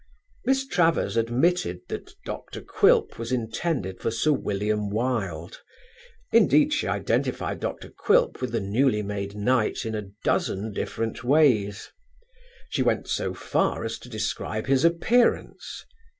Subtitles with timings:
[0.45, 2.61] Miss Travers admitted that Dr.
[2.61, 5.61] Quilp was intended for Sir William Wilde;
[6.31, 7.91] indeed she identified Dr.
[7.91, 11.91] Quilp with the newly made knight in a dozen different ways.
[12.71, 15.85] She went so far as to describe his appearance.